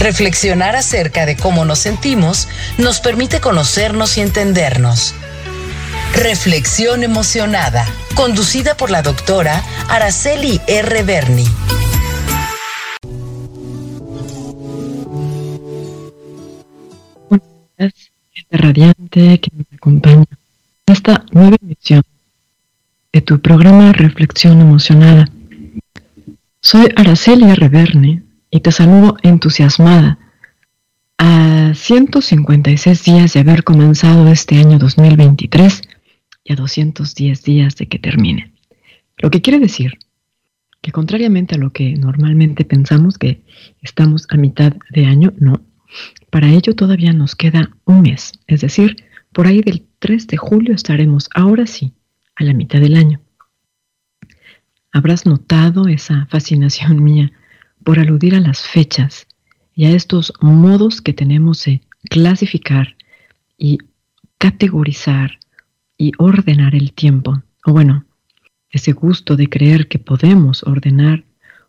[0.00, 5.14] Reflexionar acerca de cómo nos sentimos nos permite conocernos y entendernos.
[6.14, 11.02] Reflexión emocionada, conducida por la doctora Araceli R.
[11.02, 11.44] Berni.
[17.28, 17.92] Buenas
[18.50, 20.24] radiante que nos acompaña
[20.86, 22.02] en esta nueva emisión
[23.12, 25.28] de tu programa Reflexión Emocionada.
[26.62, 27.68] Soy Araceli R.
[28.50, 30.18] Y te saludo entusiasmada
[31.18, 35.82] a 156 días de haber comenzado este año 2023
[36.42, 38.52] y a 210 días de que termine.
[39.18, 39.98] Lo que quiere decir
[40.82, 43.44] que contrariamente a lo que normalmente pensamos que
[43.82, 45.60] estamos a mitad de año, no.
[46.30, 50.74] Para ello todavía nos queda un mes, es decir, por ahí del 3 de julio
[50.74, 51.94] estaremos ahora sí
[52.34, 53.20] a la mitad del año.
[54.90, 57.32] Habrás notado esa fascinación mía
[57.84, 59.26] por aludir a las fechas
[59.74, 62.96] y a estos modos que tenemos de clasificar
[63.56, 63.78] y
[64.38, 65.38] categorizar
[65.96, 67.42] y ordenar el tiempo.
[67.64, 68.04] O bueno,
[68.70, 71.24] ese gusto de creer que podemos ordenar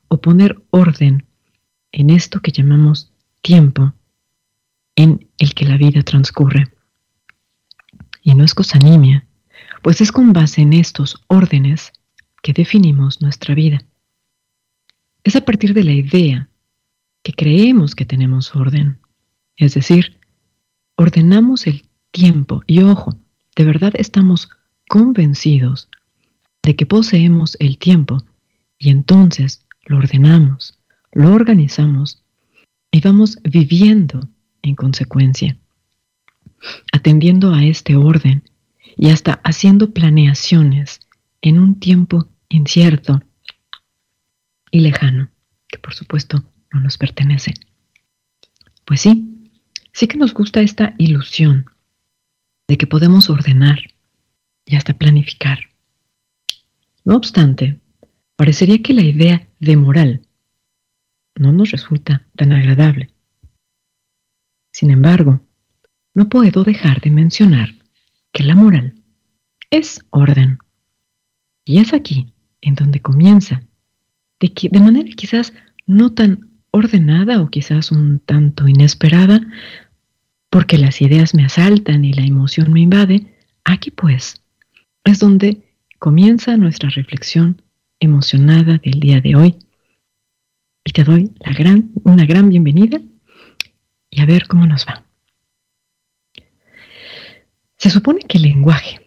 [0.07, 1.25] o poner orden
[1.91, 3.93] en esto que llamamos tiempo
[4.95, 6.71] en el que la vida transcurre.
[8.21, 9.25] Y no es cosa nimia,
[9.81, 11.91] pues es con base en estos órdenes
[12.43, 13.83] que definimos nuestra vida.
[15.23, 16.49] Es a partir de la idea
[17.23, 18.99] que creemos que tenemos orden.
[19.55, 20.19] Es decir,
[20.95, 23.17] ordenamos el tiempo y ojo,
[23.55, 24.49] de verdad estamos
[24.87, 25.89] convencidos
[26.63, 28.17] de que poseemos el tiempo
[28.77, 30.79] y entonces lo ordenamos,
[31.11, 32.23] lo organizamos
[32.91, 34.27] y vamos viviendo
[34.63, 35.57] en consecuencia,
[36.91, 38.43] atendiendo a este orden
[38.97, 40.99] y hasta haciendo planeaciones
[41.41, 43.21] en un tiempo incierto
[44.71, 45.29] y lejano,
[45.67, 47.53] que por supuesto no nos pertenece.
[48.85, 49.51] Pues sí,
[49.93, 51.65] sí que nos gusta esta ilusión
[52.67, 53.79] de que podemos ordenar
[54.65, 55.59] y hasta planificar.
[57.03, 57.79] No obstante,
[58.35, 60.21] parecería que la idea de moral
[61.35, 63.09] no nos resulta tan agradable.
[64.71, 65.41] Sin embargo,
[66.13, 67.69] no puedo dejar de mencionar
[68.31, 69.01] que la moral
[69.69, 70.59] es orden.
[71.65, 73.63] Y es aquí en donde comienza
[74.41, 75.53] de, de manera quizás
[75.87, 79.41] no tan ordenada o quizás un tanto inesperada,
[80.49, 84.41] porque las ideas me asaltan y la emoción me invade, aquí pues
[85.03, 85.61] es donde
[85.99, 87.61] comienza nuestra reflexión
[87.99, 89.55] emocionada del día de hoy.
[90.83, 91.31] Y te doy
[92.03, 92.99] una gran bienvenida
[94.09, 95.05] y a ver cómo nos va.
[97.77, 98.99] Se supone que el lenguaje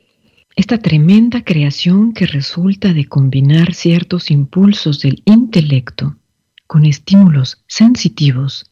[0.56, 6.16] esta tremenda creación que resulta de combinar ciertos impulsos del intelecto
[6.66, 8.70] con estímulos sensitivos,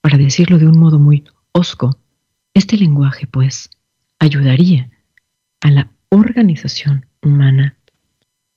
[0.00, 1.96] para decirlo de un modo muy osco,
[2.54, 3.70] este lenguaje, pues,
[4.18, 4.90] ayudaría
[5.60, 7.76] a la organización humana,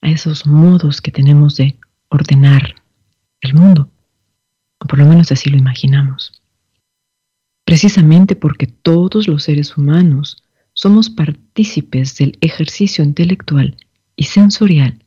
[0.02, 1.78] a esos modos que tenemos de
[2.10, 2.76] ordenar
[3.42, 3.92] el mundo,
[4.80, 6.42] o por lo menos así lo imaginamos.
[7.64, 10.45] Precisamente porque todos los seres humanos
[10.76, 13.78] somos partícipes del ejercicio intelectual
[14.16, 15.04] y sensorial,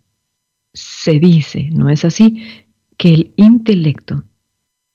[0.74, 2.64] se dice, ¿no es así?,
[2.96, 4.24] que el intelecto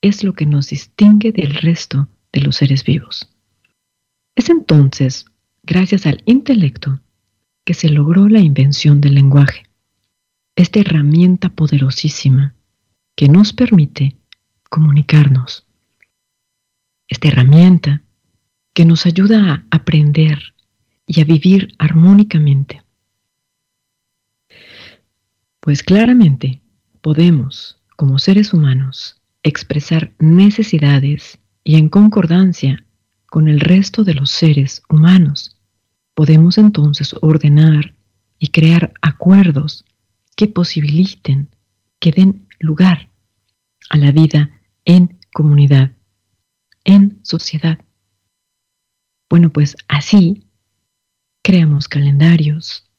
[0.02, 3.30] es lo que nos distingue del resto de los seres vivos.
[4.36, 5.26] Es entonces,
[5.62, 7.00] gracias al intelecto,
[7.64, 9.64] que se logró la invención del lenguaje,
[10.56, 12.56] esta herramienta poderosísima
[13.16, 14.18] que nos permite
[14.70, 15.66] comunicarnos,
[17.08, 18.02] esta herramienta
[18.74, 20.53] que nos ayuda a aprender,
[21.06, 22.84] y a vivir armónicamente.
[25.60, 26.62] Pues claramente
[27.02, 32.86] podemos, como seres humanos, expresar necesidades y en concordancia
[33.28, 35.58] con el resto de los seres humanos.
[36.14, 37.96] Podemos entonces ordenar
[38.40, 39.86] y crear acuerdos
[40.36, 41.50] que posibiliten,
[42.00, 43.10] que den lugar
[43.90, 44.52] a la vida
[44.86, 45.94] en comunidad,
[46.84, 47.80] en sociedad.
[49.30, 50.44] Bueno, pues así
[51.44, 52.90] creamos calendarios,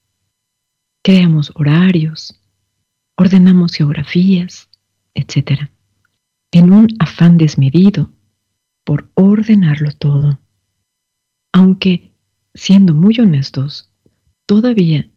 [1.02, 2.40] creamos horarios,
[3.16, 4.68] ordenamos geografías,
[5.14, 5.70] etc.
[6.52, 8.12] En un afán desmedido
[8.84, 10.38] por ordenarlo todo.
[11.52, 12.12] aunque,
[12.54, 13.90] siendo muy honestos,
[14.46, 15.08] todavía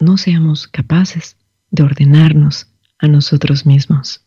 [0.00, 1.36] no seamos capaces
[1.70, 4.24] de ordenarnos a nosotros mismos.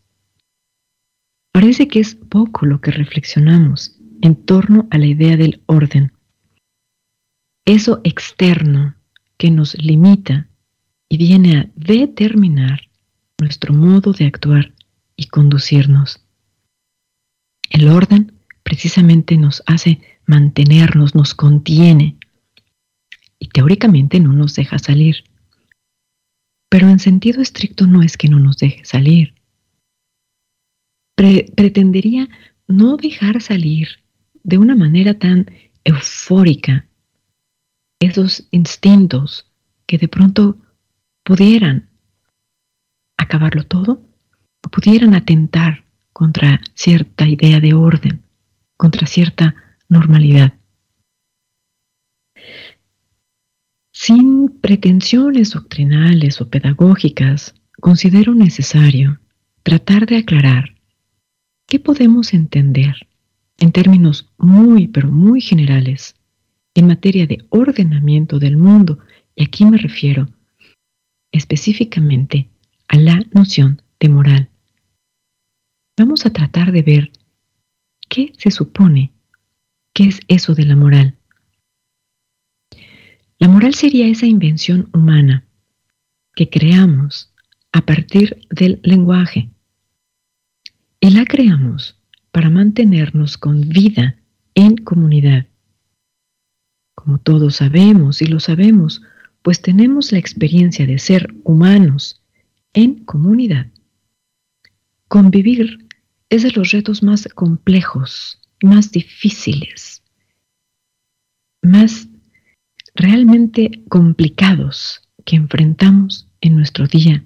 [1.52, 6.13] Parece que es poco lo que reflexionamos en torno a la idea del orden.
[7.66, 8.96] Eso externo
[9.38, 10.50] que nos limita
[11.08, 12.82] y viene a determinar
[13.40, 14.74] nuestro modo de actuar
[15.16, 16.26] y conducirnos.
[17.70, 18.34] El orden
[18.64, 22.18] precisamente nos hace mantenernos, nos contiene
[23.40, 25.24] y teóricamente no nos deja salir.
[26.70, 29.36] Pero en sentido estricto no es que no nos deje salir.
[31.16, 32.28] pretendería
[32.68, 33.88] no dejar salir
[34.44, 35.50] de una manera tan
[35.84, 36.88] eufórica
[38.06, 39.52] esos instintos
[39.86, 40.58] que de pronto
[41.24, 41.90] pudieran
[43.18, 44.02] acabarlo todo
[44.74, 48.24] pudieran atentar contra cierta idea de orden,
[48.76, 49.56] contra cierta
[49.88, 50.54] normalidad.
[53.92, 59.20] Sin pretensiones doctrinales o pedagógicas, considero necesario
[59.62, 60.76] tratar de aclarar
[61.68, 63.08] qué podemos entender
[63.60, 66.16] en términos muy, pero muy generales
[66.76, 69.00] en materia de ordenamiento del mundo,
[69.36, 70.30] y aquí me refiero
[71.32, 72.50] específicamente
[72.88, 74.50] a la noción de moral.
[75.98, 77.12] Vamos a tratar de ver
[78.10, 79.12] qué se supone
[79.94, 81.18] que es eso de la moral.
[83.38, 85.46] La moral sería esa invención humana
[86.36, 87.34] que creamos
[87.72, 89.50] a partir del lenguaje.
[91.00, 92.00] Y la creamos
[92.32, 94.16] para mantenernos con vida
[94.56, 95.48] en comunidad.
[96.96, 99.02] Como todos sabemos y lo sabemos,
[99.42, 102.24] pues tenemos la experiencia de ser humanos
[102.74, 103.68] en comunidad.
[105.08, 105.88] Convivir
[106.30, 110.02] es de los retos más complejos, más difíciles,
[111.62, 112.08] más
[112.96, 117.26] realmente complicados que enfrentamos en nuestro día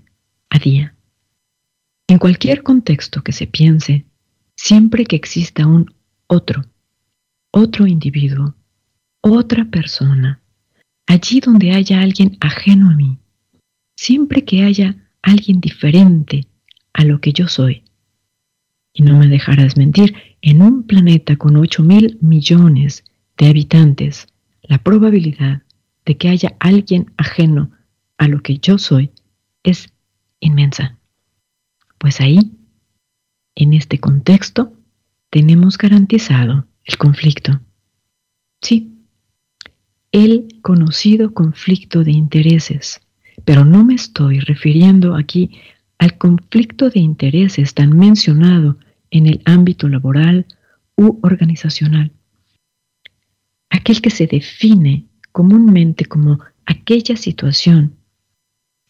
[0.49, 0.95] a día.
[2.07, 4.05] En cualquier contexto que se piense,
[4.55, 5.93] siempre que exista un
[6.27, 6.65] otro,
[7.51, 8.55] otro individuo,
[9.31, 10.41] otra persona,
[11.05, 13.17] allí donde haya alguien ajeno a mí,
[13.95, 16.47] siempre que haya alguien diferente
[16.93, 17.83] a lo que yo soy.
[18.93, 23.03] Y no me dejarás mentir, en un planeta con 8 mil millones
[23.37, 24.27] de habitantes,
[24.61, 25.63] la probabilidad
[26.05, 27.71] de que haya alguien ajeno
[28.17, 29.11] a lo que yo soy
[29.63, 29.93] es
[30.39, 30.97] inmensa.
[31.97, 32.51] Pues ahí,
[33.55, 34.73] en este contexto,
[35.29, 37.59] tenemos garantizado el conflicto.
[38.61, 38.96] Sí,
[40.11, 43.01] el conocido conflicto de intereses,
[43.45, 45.51] pero no me estoy refiriendo aquí
[45.97, 48.77] al conflicto de intereses tan mencionado
[49.11, 50.45] en el ámbito laboral
[50.95, 52.11] u organizacional.
[53.69, 57.95] Aquel que se define comúnmente como aquella situación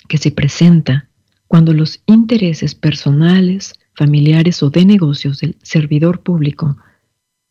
[0.08, 1.10] que se presenta
[1.48, 6.78] cuando los intereses personales, familiares o de negocios del servidor público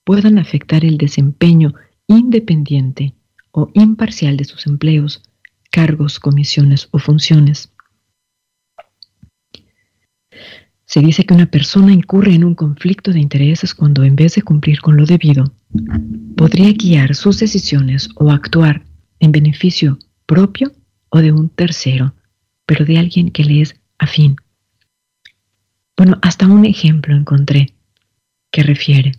[0.05, 1.75] puedan afectar el desempeño
[2.07, 3.16] independiente
[3.57, 5.23] o imparcial de sus empleos,
[5.71, 7.73] cargos, comisiones o funciones.
[10.85, 14.43] Se dice que una persona incurre en un conflicto de intereses cuando en vez de
[14.43, 15.55] cumplir con lo debido,
[16.37, 18.85] podría guiar sus decisiones o actuar
[19.21, 20.73] en beneficio propio
[21.09, 22.15] o de un tercero,
[22.67, 24.37] pero de alguien que le es afín.
[25.97, 27.75] Bueno, hasta un ejemplo encontré
[28.53, 29.13] que refiere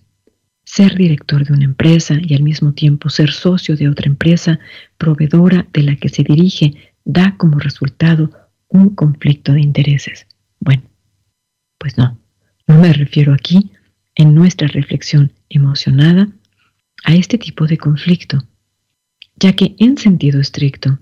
[0.67, 4.59] ser director de una empresa y al mismo tiempo ser socio de otra empresa
[4.97, 8.29] proveedora de la que se dirige da como resultado
[8.67, 10.27] un conflicto de intereses.
[10.59, 10.83] Bueno,
[11.77, 12.19] pues no,
[12.67, 13.71] no me refiero aquí,
[14.13, 16.27] en nuestra reflexión emocionada,
[17.05, 18.43] a este tipo de conflicto,
[19.37, 20.99] ya que en sentido estricto,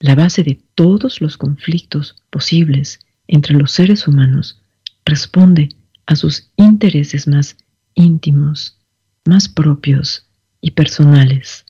[0.00, 4.60] la base de todos los conflictos posibles entre los seres humanos
[5.04, 5.68] responde
[6.06, 7.56] a sus intereses más
[7.94, 8.80] íntimos,
[9.26, 10.28] más propios
[10.60, 11.66] y personales.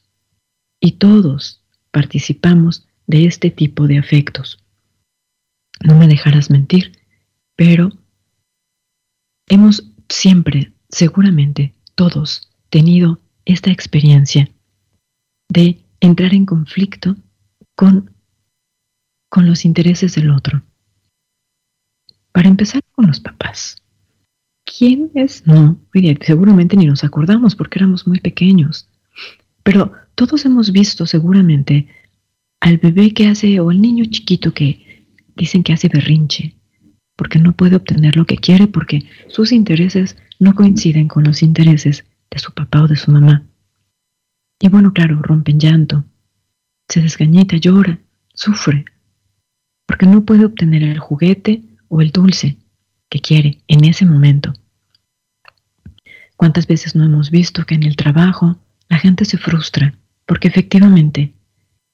[0.80, 4.64] Y todos participamos de este tipo de afectos.
[5.82, 6.98] No me dejarás mentir,
[7.56, 7.90] pero
[9.46, 14.50] Hemos siempre, seguramente, todos tenido esta experiencia
[15.48, 17.16] de entrar en conflicto
[17.76, 18.14] con,
[19.28, 20.62] con los intereses del otro.
[22.32, 23.83] Para empezar con los papás.
[24.76, 25.46] ¿Quiénes?
[25.46, 25.78] No,
[26.20, 28.88] seguramente ni nos acordamos porque éramos muy pequeños.
[29.62, 31.88] Pero todos hemos visto seguramente
[32.60, 36.56] al bebé que hace o al niño chiquito que dicen que hace berrinche
[37.16, 42.04] porque no puede obtener lo que quiere porque sus intereses no coinciden con los intereses
[42.30, 43.44] de su papá o de su mamá.
[44.60, 46.04] Y bueno, claro, rompe en llanto,
[46.88, 48.00] se desgañita, llora,
[48.32, 48.84] sufre,
[49.86, 52.56] porque no puede obtener el juguete o el dulce
[53.08, 54.52] que quiere en ese momento.
[56.44, 58.58] ¿Cuántas veces no hemos visto que en el trabajo
[58.90, 61.32] la gente se frustra porque efectivamente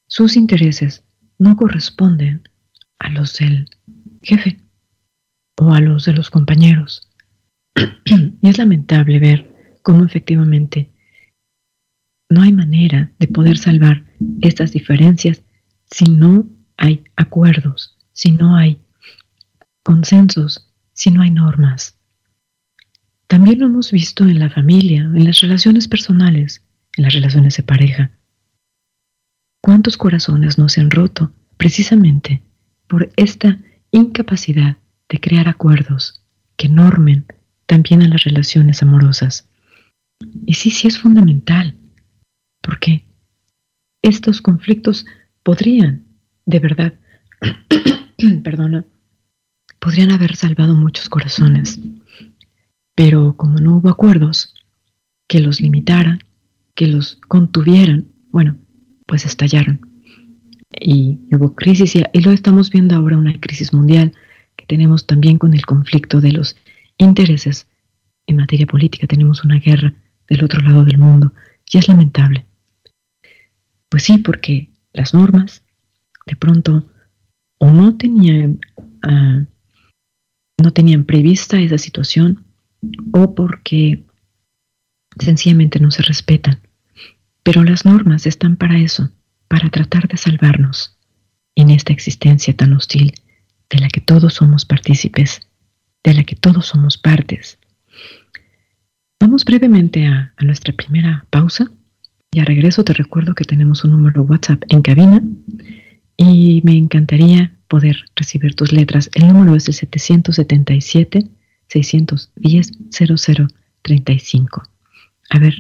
[0.09, 1.05] sus intereses
[1.39, 2.49] no corresponden
[2.99, 3.69] a los del
[4.23, 4.61] jefe
[5.57, 7.09] o a los de los compañeros?
[8.05, 10.91] y es lamentable ver cómo efectivamente
[12.29, 14.05] no hay manera de poder salvar
[14.41, 15.45] estas diferencias
[15.93, 18.83] si no hay acuerdos, si no hay
[19.85, 22.00] consensos, si no hay normas.
[23.31, 26.65] También lo hemos visto en la familia, en las relaciones personales,
[26.97, 28.11] en las relaciones de pareja.
[29.63, 32.43] ¿Cuántos corazones no se han roto precisamente
[32.89, 33.57] por esta
[33.93, 36.25] incapacidad de crear acuerdos
[36.57, 37.25] que normen
[37.67, 39.49] también a las relaciones amorosas?
[40.45, 41.77] Y sí, sí es fundamental,
[42.61, 43.05] porque
[44.03, 45.07] estos conflictos
[45.45, 46.05] podrían,
[46.47, 46.95] de verdad,
[48.43, 48.85] perdona,
[49.79, 51.79] podrían haber salvado muchos corazones.
[53.01, 54.55] Pero como no hubo acuerdos
[55.27, 56.19] que los limitaran,
[56.75, 58.59] que los contuvieran, bueno,
[59.07, 59.81] pues estallaron.
[60.79, 64.13] Y hubo crisis y, lo estamos viendo ahora, una crisis mundial
[64.55, 66.59] que tenemos también con el conflicto de los
[66.99, 67.67] intereses
[68.27, 69.07] en materia política.
[69.07, 69.95] Tenemos una guerra
[70.29, 71.33] del otro lado del mundo
[71.73, 72.45] y es lamentable.
[73.89, 75.63] Pues sí, porque las normas
[76.27, 76.87] de pronto
[77.57, 78.61] o no tenían,
[79.01, 79.47] ah,
[80.63, 82.45] no tenían prevista esa situación
[83.13, 84.05] o porque
[85.19, 86.61] sencillamente no se respetan.
[87.43, 89.11] Pero las normas están para eso,
[89.49, 90.99] para tratar de salvarnos
[91.55, 93.15] en esta existencia tan hostil
[93.69, 95.41] de la que todos somos partícipes,
[96.05, 97.59] de la que todos somos partes.
[99.21, 101.71] Vamos brevemente a, nuestra primera pausa
[102.33, 105.23] y a regreso te recuerdo que tenemos un número WhatsApp en cabina
[106.17, 109.11] y me encantaría poder recibir tus letras.
[109.15, 111.29] El número es el 777
[111.71, 114.63] 610 0035.
[115.31, 115.55] A ver,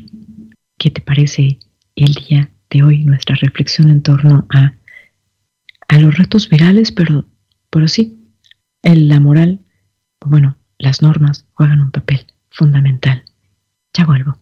[0.78, 1.58] ¿qué te parece
[1.94, 3.04] el día de hoy?
[3.04, 4.74] Nuestra reflexión en torno a,
[5.88, 7.24] a los retos virales, pero,
[7.70, 8.18] pero sí,
[8.82, 9.60] en la moral,
[10.24, 13.24] bueno, las normas juegan un papel fundamental.
[13.94, 14.38] Ya vuelvo.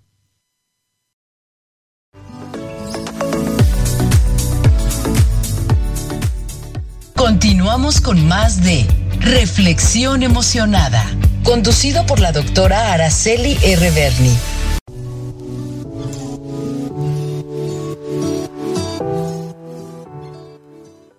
[7.14, 8.86] Continuamos con más de
[9.20, 11.04] Reflexión Emocionada,
[11.44, 13.90] conducido por la doctora Araceli R.
[13.90, 14.36] Berni.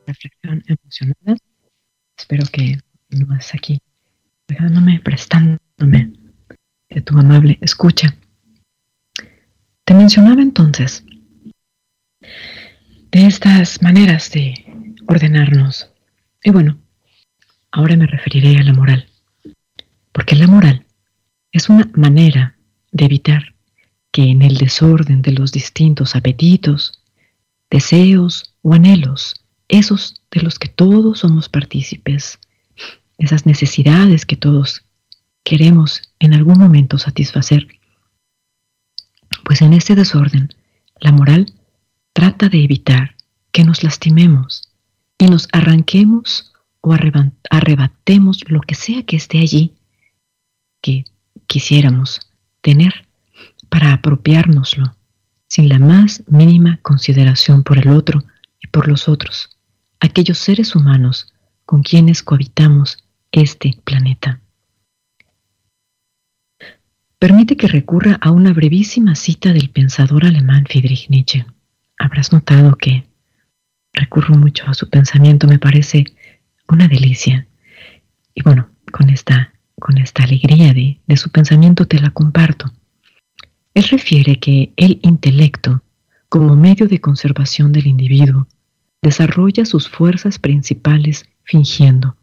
[0.07, 1.37] Reflexión emocionada.
[2.17, 2.79] Espero que
[3.09, 3.79] no es aquí,
[4.47, 6.13] dejándome, prestándome
[6.89, 8.15] de tu amable escucha.
[9.85, 11.03] Te mencionaba entonces
[13.11, 14.53] de estas maneras de
[15.07, 15.91] ordenarnos.
[16.43, 16.79] Y bueno,
[17.71, 19.09] ahora me referiré a la moral,
[20.11, 20.85] porque la moral
[21.51, 22.55] es una manera
[22.91, 23.55] de evitar
[24.11, 27.03] que en el desorden de los distintos apetitos,
[27.69, 29.35] deseos o anhelos,
[29.67, 32.39] esos de los que todos somos partícipes,
[33.17, 34.83] esas necesidades que todos
[35.43, 37.67] queremos en algún momento satisfacer,
[39.43, 40.49] pues en este desorden,
[40.99, 41.53] la moral
[42.13, 43.15] trata de evitar
[43.51, 44.69] que nos lastimemos
[45.17, 46.93] y nos arranquemos o
[47.49, 49.75] arrebatemos lo que sea que esté allí
[50.81, 51.03] que
[51.47, 52.21] quisiéramos
[52.61, 53.07] tener
[53.69, 54.95] para apropiárnoslo
[55.47, 58.23] sin la más mínima consideración por el otro
[58.61, 59.57] y por los otros,
[59.99, 61.33] aquellos seres humanos
[61.65, 64.41] con quienes cohabitamos este planeta.
[67.17, 71.45] Permite que recurra a una brevísima cita del pensador alemán Friedrich Nietzsche.
[71.97, 73.05] Habrás notado que
[73.91, 76.05] recurro mucho a su pensamiento, me parece
[76.69, 77.47] una delicia.
[78.33, 82.71] Y bueno, con esta, con esta alegría de, de su pensamiento te la comparto.
[83.73, 85.83] Él refiere que el intelecto,
[86.29, 88.47] como medio de conservación del individuo,
[89.01, 92.15] desarrolla sus fuerzas principales fingiendo,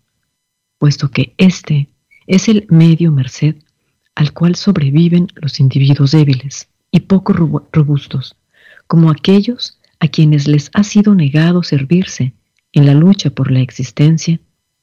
[0.79, 1.89] puesto que éste
[2.27, 3.57] es el medio merced
[4.15, 7.33] al cual sobreviven los individuos débiles y poco
[7.73, 8.37] robustos,
[8.87, 12.35] como aquellos a quienes les ha sido negado servirse
[12.77, 14.39] en la lucha por la existencia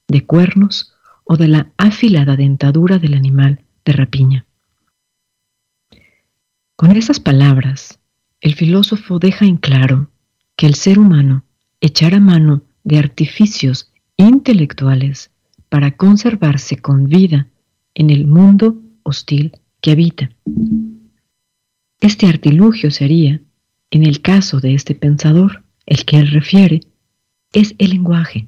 [0.08, 0.96] de cuernos
[1.26, 4.46] o de la afilada dentadura del animal de rapiña.
[6.76, 8.00] Con esas palabras,
[8.42, 10.10] el filósofo deja en claro
[10.56, 11.46] que el ser humano
[11.82, 15.30] echará mano de artificios intelectuales
[15.70, 17.48] para conservarse con vida
[17.94, 20.32] en el mundo hostil que habita.
[22.00, 23.40] Este artilugio sería
[23.92, 26.82] en el caso de este pensador, el que él refiere,
[27.54, 28.48] es el lenguaje.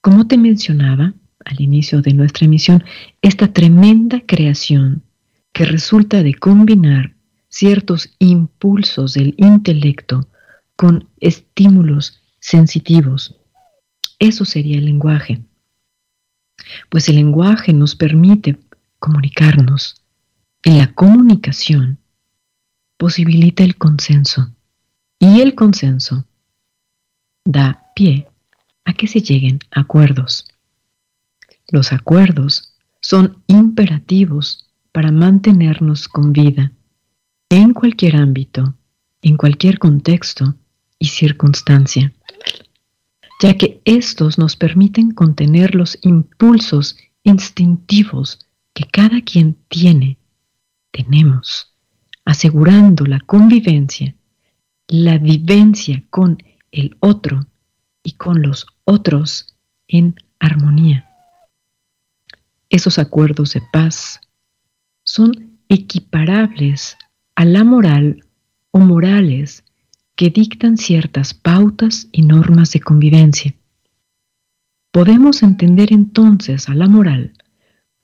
[0.00, 2.84] Como te mencionaba al inicio de nuestra emisión,
[3.22, 5.02] esta tremenda creación
[5.52, 7.14] que resulta de combinar
[7.48, 10.28] ciertos impulsos del intelecto
[10.76, 13.36] con estímulos sensitivos.
[14.18, 15.42] Eso sería el lenguaje.
[16.90, 18.58] Pues el lenguaje nos permite
[18.98, 20.02] comunicarnos
[20.64, 21.98] y la comunicación
[22.96, 24.50] posibilita el consenso
[25.18, 26.26] y el consenso
[27.44, 28.28] da pie
[28.84, 30.46] a que se lleguen acuerdos.
[31.68, 36.72] Los acuerdos son imperativos para mantenernos con vida
[37.48, 38.74] en cualquier ámbito,
[39.22, 40.54] en cualquier contexto
[40.98, 42.12] y circunstancia,
[43.40, 48.38] ya que estos nos permiten contener los impulsos instintivos
[48.72, 50.18] que cada quien tiene,
[50.90, 51.74] tenemos,
[52.24, 54.14] asegurando la convivencia,
[54.88, 57.46] la vivencia con el otro
[58.04, 59.56] y con los otros
[59.88, 61.10] en armonía.
[62.68, 64.20] Esos acuerdos de paz
[65.02, 66.96] son equiparables
[67.34, 68.24] a la moral
[68.70, 69.64] o morales
[70.14, 73.54] que dictan ciertas pautas y normas de convivencia.
[74.92, 77.32] Podemos entender entonces a la moral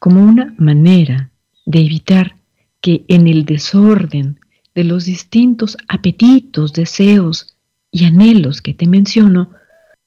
[0.00, 1.30] como una manera
[1.66, 2.36] de evitar
[2.80, 4.40] que en el desorden
[4.74, 7.56] de los distintos apetitos, deseos
[7.92, 9.50] y anhelos que te menciono,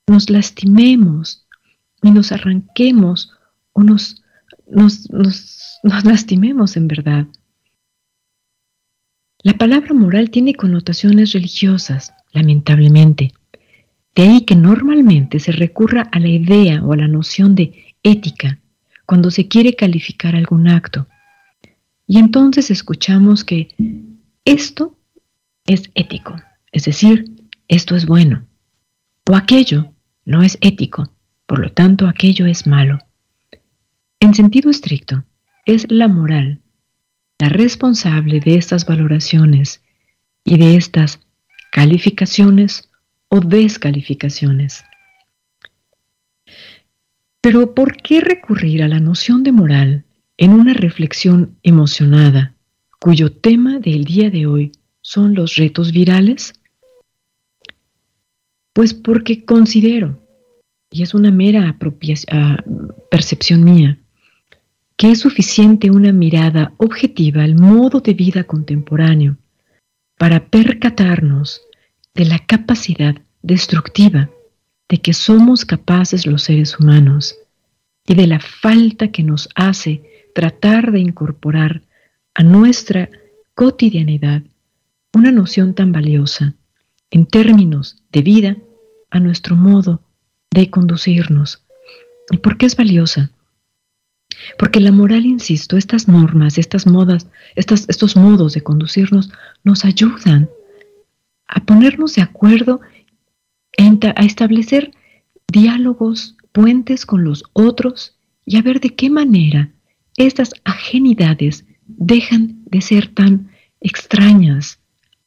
[0.07, 1.45] nos lastimemos
[2.01, 3.31] y nos arranquemos
[3.71, 4.23] o nos,
[4.67, 7.27] nos, nos, lastimemos en verdad.
[9.39, 13.33] La palabra moral tiene connotaciones religiosas, lamentablemente.
[14.15, 18.59] De ahí que normalmente se recurra a la idea o a la noción de ética
[19.05, 21.07] cuando se quiere calificar algún acto.
[22.05, 23.69] Y entonces escuchamos que
[24.45, 24.97] esto
[25.65, 26.35] es ético,
[26.71, 27.25] es decir,
[27.67, 28.45] esto es bueno,
[29.29, 29.92] o aquello
[30.25, 31.11] no es ético,
[31.45, 32.99] por lo tanto aquello es malo.
[34.19, 35.23] En sentido estricto,
[35.65, 36.63] es la moral
[37.43, 39.81] la responsable de estas valoraciones
[40.45, 41.19] y de estas
[41.73, 42.89] calificaciones
[43.27, 44.85] o descalificaciones.
[47.41, 50.05] Pero ¿por qué recurrir a la noción de moral
[50.37, 52.55] en una reflexión emocionada
[52.97, 56.53] cuyo tema del día de hoy son los retos virales?
[58.73, 60.19] Pues porque considero,
[60.91, 61.77] y es una mera
[62.31, 62.63] ah,
[63.09, 63.99] percepción mía,
[64.97, 69.37] que es suficiente una mirada objetiva al modo de vida contemporáneo
[70.17, 71.61] para percatarnos
[72.13, 74.29] de la capacidad destructiva
[74.89, 77.35] de que somos capaces los seres humanos
[78.07, 81.81] y de la falta que nos hace tratar de incorporar
[82.33, 83.09] a nuestra
[83.55, 84.43] cotidianidad
[85.13, 86.55] una noción tan valiosa
[87.13, 88.57] en términos de vida
[89.11, 90.01] a nuestro modo
[90.49, 91.63] de conducirnos.
[92.31, 93.29] ¿Y por qué es valiosa?
[94.57, 99.31] Porque la moral, insisto, estas normas, estas modas, estos modos de conducirnos
[99.63, 100.49] nos ayudan
[101.47, 102.81] a ponernos de acuerdo,
[103.77, 104.91] a establecer
[105.51, 109.69] diálogos, puentes con los otros y a ver de qué manera
[110.17, 114.79] estas ajenidades dejan de ser tan extrañas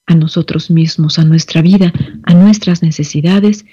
[0.06, 1.92] a nosotros mismos, a nuestra vida,
[2.22, 3.66] a nuestras necesidades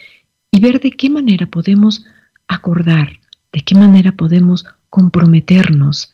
[0.51, 2.05] y ver de qué manera podemos
[2.47, 3.19] acordar,
[3.51, 6.13] de qué manera podemos comprometernos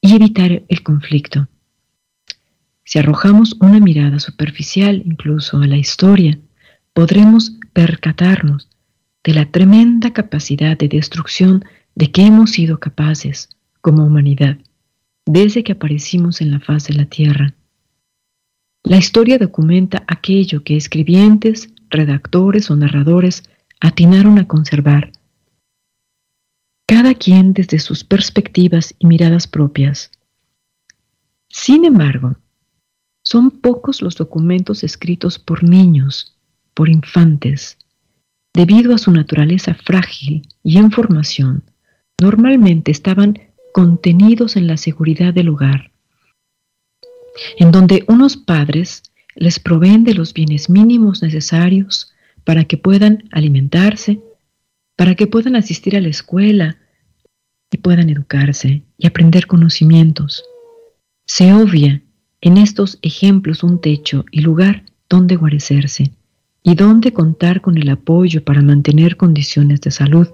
[0.00, 1.48] y evitar el conflicto.
[2.84, 6.38] Si arrojamos una mirada superficial incluso a la historia,
[6.92, 8.68] podremos percatarnos
[9.24, 11.64] de la tremenda capacidad de destrucción
[11.96, 13.48] de que hemos sido capaces
[13.80, 14.58] como humanidad
[15.26, 17.54] desde que aparecimos en la faz de la Tierra.
[18.86, 23.42] La historia documenta aquello que escribientes, redactores o narradores
[23.80, 25.10] atinaron a conservar,
[26.86, 30.12] cada quien desde sus perspectivas y miradas propias.
[31.48, 32.36] Sin embargo,
[33.24, 36.38] son pocos los documentos escritos por niños,
[36.72, 37.78] por infantes,
[38.54, 41.64] debido a su naturaleza frágil y en formación,
[42.22, 43.36] normalmente estaban
[43.74, 45.90] contenidos en la seguridad del hogar
[47.58, 49.02] en donde unos padres
[49.34, 52.12] les proveen de los bienes mínimos necesarios
[52.44, 54.20] para que puedan alimentarse,
[54.96, 56.78] para que puedan asistir a la escuela
[57.70, 60.44] y puedan educarse y aprender conocimientos.
[61.26, 62.02] Se obvia
[62.40, 66.12] en estos ejemplos un techo y lugar donde guarecerse
[66.62, 70.28] y donde contar con el apoyo para mantener condiciones de salud,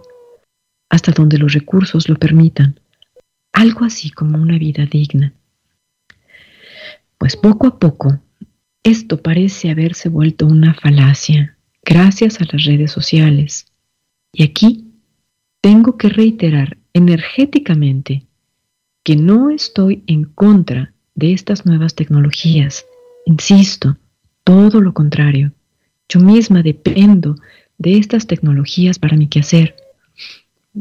[0.88, 2.80] hasta donde los recursos lo permitan,
[3.52, 5.32] algo así como una vida digna.
[7.22, 8.20] Pues poco a poco,
[8.82, 13.66] Esto parece haberse vuelto una falacia gracias a las redes sociales.
[14.32, 14.90] Y aquí
[15.60, 18.26] tengo que reiterar energéticamente
[19.04, 22.86] que no estoy en contra de estas nuevas tecnologías.
[23.24, 23.96] Insisto,
[24.42, 25.52] todo lo contrario.
[26.08, 27.36] Yo misma dependo
[27.78, 29.76] de estas tecnologías para mi quehacer,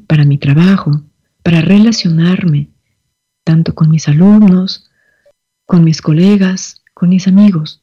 [0.07, 1.03] para mi trabajo,
[1.43, 2.69] para relacionarme,
[3.43, 4.87] tanto con mis alumnos,
[5.71, 7.81] con mis colegas, con mis amigos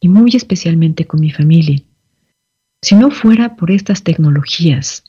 [0.00, 1.80] y muy especialmente con mi familia.
[2.82, 5.04] Si no fuera por estas tecnologías,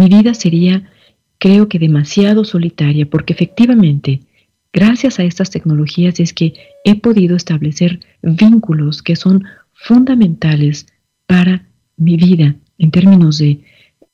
[0.00, 0.90] mi vida sería,
[1.36, 4.22] creo que, demasiado solitaria porque efectivamente,
[4.72, 6.54] gracias a estas tecnologías es que
[6.86, 9.44] he podido establecer vínculos que son
[9.74, 10.86] fundamentales
[11.26, 11.68] para
[11.98, 13.60] mi vida en términos de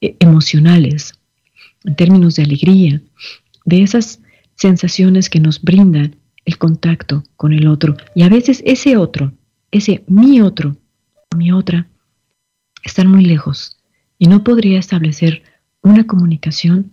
[0.01, 1.13] eh, emocionales,
[1.85, 3.01] en términos de alegría,
[3.65, 4.19] de esas
[4.57, 7.97] sensaciones que nos brindan el contacto con el otro.
[8.15, 9.33] Y a veces ese otro,
[9.71, 10.77] ese mi otro,
[11.37, 11.89] mi otra,
[12.83, 13.79] están muy lejos
[14.19, 15.43] y no podría establecer
[15.83, 16.93] una comunicación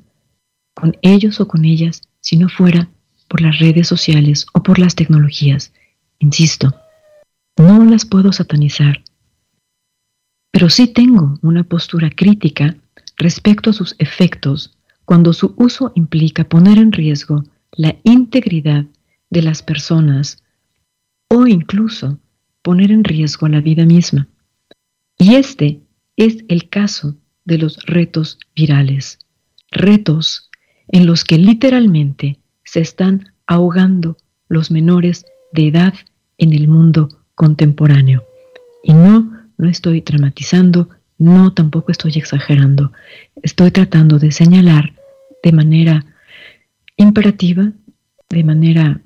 [0.73, 2.89] con ellos o con ellas si no fuera
[3.27, 5.73] por las redes sociales o por las tecnologías.
[6.19, 6.73] Insisto,
[7.57, 9.03] no las puedo satanizar,
[10.51, 12.75] pero sí tengo una postura crítica
[13.17, 18.85] respecto a sus efectos cuando su uso implica poner en riesgo la integridad
[19.29, 20.43] de las personas
[21.27, 22.19] o incluso
[22.61, 24.27] poner en riesgo la vida misma.
[25.17, 25.81] Y este
[26.17, 27.15] es el caso
[27.45, 29.19] de los retos virales,
[29.71, 30.49] retos
[30.87, 35.93] en los que literalmente se están ahogando los menores de edad
[36.37, 38.23] en el mundo contemporáneo.
[38.83, 42.91] Y no, no estoy dramatizando, no tampoco estoy exagerando,
[43.41, 44.93] estoy tratando de señalar
[45.43, 46.05] de manera
[46.97, 47.71] imperativa,
[48.29, 49.01] de manera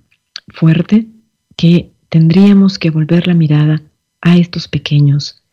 [0.49, 1.07] fuerte,
[1.55, 3.81] que tendríamos que volver la mirada
[4.21, 5.43] a estos pequeños,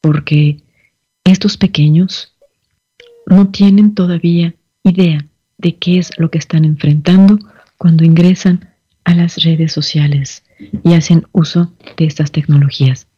[0.00, 0.62] porque
[1.24, 2.34] estos pequeños
[3.26, 5.26] no tienen todavía idea
[5.58, 7.38] de qué es lo que están enfrentando
[7.76, 8.70] cuando ingresan
[9.04, 10.44] a las redes sociales
[10.82, 13.08] y hacen uso de estas tecnologías.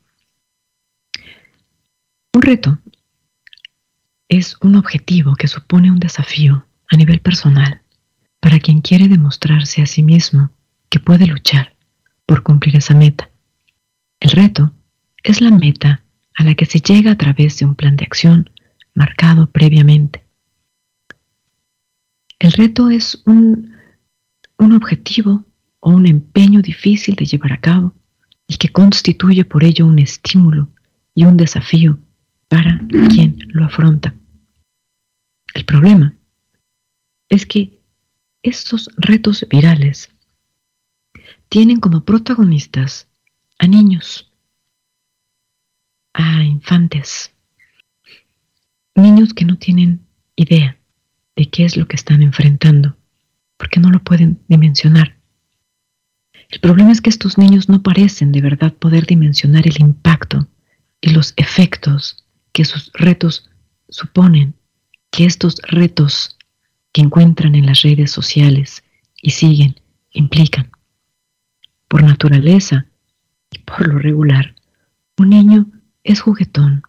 [2.37, 2.79] Un reto
[4.29, 7.81] es un objetivo que supone un desafío a nivel personal
[8.40, 10.51] para quien quiere demostrarse a sí mismo
[10.90, 11.75] que puede luchar
[12.27, 13.31] por cumplir esa meta.
[14.20, 14.75] El reto
[15.22, 18.51] es la meta a la que se llega a través de un plan de acción
[18.92, 20.27] marcado previamente.
[22.38, 23.75] El reto es un,
[24.59, 25.46] un objetivo
[25.81, 27.94] o un empeño difícil de llevar a cabo
[28.46, 30.68] y que constituye por ello un estímulo
[31.14, 31.99] y un desafío
[32.49, 34.15] para quien lo afronta.
[35.55, 36.15] El problema
[37.29, 37.81] es que
[38.43, 40.11] estos retos virales
[41.49, 43.09] tienen como protagonistas
[43.59, 44.31] a niños,
[46.13, 47.33] a infantes,
[48.95, 50.07] niños que no tienen
[50.37, 50.79] idea
[51.35, 52.97] de qué es lo que están enfrentando,
[53.57, 55.17] porque no lo pueden dimensionar.
[56.49, 60.49] El problema es que estos niños no parecen de verdad poder dimensionar el impacto
[61.01, 62.26] y los efectos
[62.57, 63.51] que sus retos
[63.90, 64.55] suponen,
[65.11, 66.38] que estos retos
[66.90, 68.83] que encuentran en las redes sociales
[69.21, 69.79] y siguen
[70.11, 70.71] implican.
[71.87, 72.87] Por naturaleza
[73.51, 74.55] y por lo regular,
[75.19, 75.66] un niño
[76.03, 76.81] es juguetón.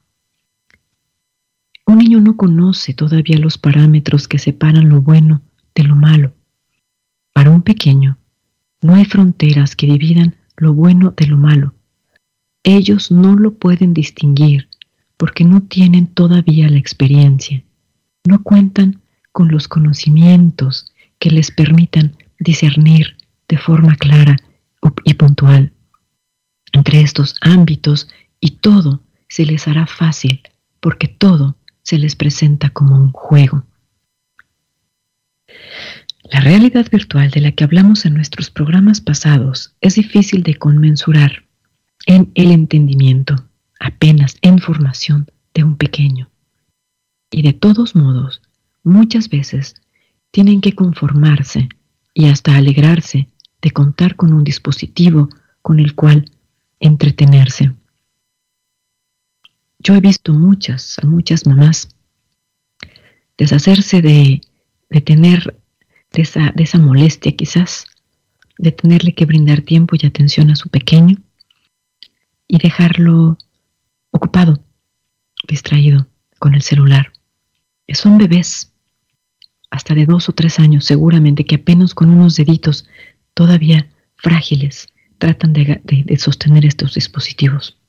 [1.86, 5.42] Un niño no conoce todavía los parámetros que separan lo bueno
[5.76, 6.34] de lo malo.
[7.34, 8.18] Para un pequeño,
[8.82, 11.74] no hay fronteras que dividan lo bueno de lo malo.
[12.64, 14.67] Ellos no lo pueden distinguir
[15.18, 17.64] porque no tienen todavía la experiencia,
[18.24, 19.02] no cuentan
[19.32, 24.38] con los conocimientos que les permitan discernir de forma clara
[25.04, 25.74] y puntual.
[26.72, 30.42] Entre estos ámbitos y todo se les hará fácil
[30.80, 33.66] porque todo se les presenta como un juego.
[36.32, 41.46] La realidad virtual de la que hablamos en nuestros programas pasados es difícil de conmensurar
[42.06, 43.47] en el entendimiento,
[43.80, 46.30] apenas en formación de un pequeño.
[47.32, 48.42] Y de todos modos,
[48.84, 49.76] muchas veces
[50.32, 51.70] tienen que conformarse
[52.14, 53.28] y hasta alegrarse
[53.62, 55.30] de contar con un dispositivo
[55.62, 56.32] con el cual
[56.80, 57.74] entretenerse.
[59.80, 61.90] Yo he visto muchas, a muchas mamás
[63.38, 64.42] deshacerse de,
[64.90, 65.60] de tener
[66.12, 67.86] de esa, de esa molestia quizás,
[68.58, 71.18] de tenerle que brindar tiempo y atención a su pequeño
[72.48, 73.38] y dejarlo
[74.12, 74.64] ocupado,
[75.48, 76.08] distraído
[76.40, 77.12] con el celular.
[77.94, 78.74] Son bebés,
[79.70, 82.88] hasta de dos o tres años seguramente, que apenas con unos deditos
[83.34, 87.80] todavía frágiles tratan de, sostener estos dispositivos.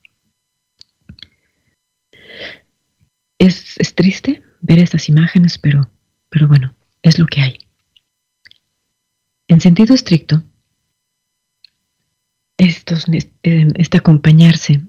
[3.38, 5.90] Es, es, triste ver estas imágenes, pero,
[6.28, 7.58] pero bueno, es lo que hay.
[9.46, 10.42] En sentido estricto,
[12.56, 14.82] estos, eh, este acompañarse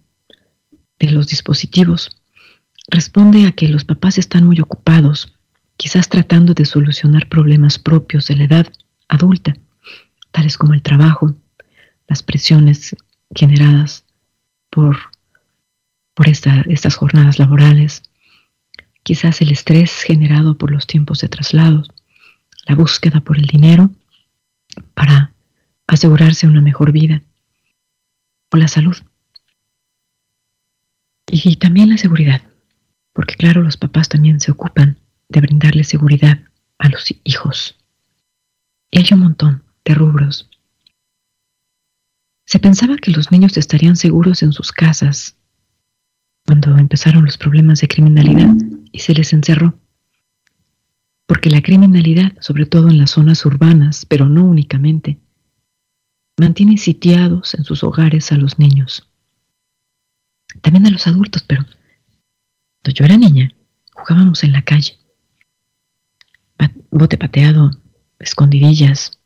[1.00, 2.20] de los dispositivos
[2.90, 5.34] responde a que los papás están muy ocupados,
[5.78, 8.68] quizás tratando de solucionar problemas propios de la edad
[9.08, 9.56] adulta,
[10.32, 11.36] tales como el trabajo,
[12.08, 12.96] las presiones
[13.34, 14.06] generadas
[14.70, 14.98] por,
[16.14, 18.04] por estas jornadas laborales,
[19.04, 21.90] quizás el estrés generado por los tiempos de traslados,
[22.66, 23.90] la búsqueda por el dinero
[24.94, 25.34] para
[25.88, 27.22] asegurarse una mejor vida
[28.52, 28.98] o la salud.
[31.32, 32.42] Y también la seguridad,
[33.14, 34.98] porque claro, los papás también se ocupan
[35.30, 36.40] de brindarle seguridad
[36.78, 37.78] a los hijos.
[38.92, 40.50] Y hay un montón de rubros.
[42.46, 45.36] Se pensaba que los niños estarían seguros en sus casas
[46.46, 48.56] cuando empezaron los problemas de criminalidad
[48.92, 49.80] y se les encerró
[51.30, 55.20] porque la criminalidad, sobre todo en las zonas urbanas, pero no únicamente,
[56.40, 59.09] mantiene sitiados en sus hogares a los niños.
[60.62, 63.54] También a los adultos, pero cuando yo era niña,
[63.94, 64.98] jugábamos en la calle.
[66.92, 67.72] Bote pateado,
[68.18, 69.20] escondidillas,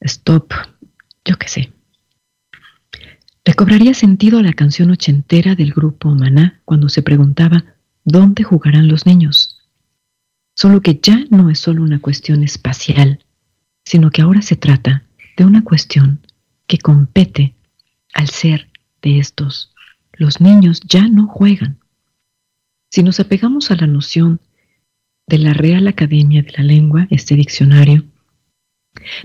[0.00, 0.52] stop,
[1.24, 1.72] yo qué sé.
[3.44, 7.64] Recobraría sentido la canción ochentera del grupo Maná cuando se preguntaba
[8.04, 9.60] ¿dónde jugarán los niños?
[10.54, 13.24] Solo que ya no es solo una cuestión espacial,
[13.84, 15.04] sino que ahora se trata
[15.36, 16.20] de una cuestión
[16.66, 17.54] que compete
[18.14, 18.70] al ser
[19.02, 19.74] de estos.
[20.16, 21.78] Los niños ya no juegan.
[22.90, 24.40] Si nos apegamos a la noción
[25.26, 28.04] de la Real Academia de la Lengua, este diccionario,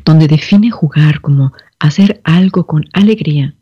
[0.03, 3.55] donde define jugar como hacer algo con alegría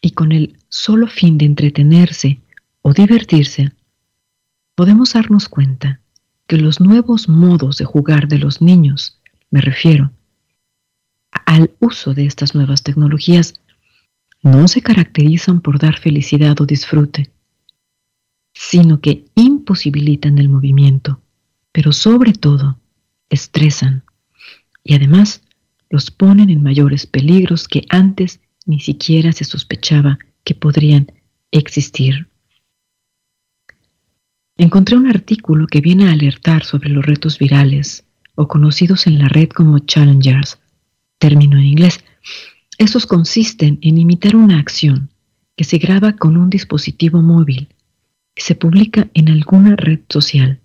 [0.00, 2.40] y con el solo fin de entretenerse
[2.82, 3.72] o divertirse,
[4.74, 6.00] podemos darnos cuenta
[6.46, 10.12] que los nuevos modos de jugar de los niños, me refiero
[11.46, 13.60] al uso de estas nuevas tecnologías,
[14.42, 17.30] no se caracterizan por dar felicidad o disfrute,
[18.52, 21.20] sino que imposibilitan el movimiento,
[21.72, 22.78] pero sobre todo
[23.28, 24.04] estresan
[24.82, 25.42] y además
[25.88, 31.12] los ponen en mayores peligros que antes ni siquiera se sospechaba que podrían
[31.50, 32.28] existir.
[34.56, 39.28] Encontré un artículo que viene a alertar sobre los retos virales o conocidos en la
[39.28, 40.58] red como challengers,
[41.18, 42.04] término en inglés.
[42.80, 45.10] Estos consisten en imitar una acción
[45.54, 47.68] que se graba con un dispositivo móvil
[48.34, 50.60] y se publica en alguna red social.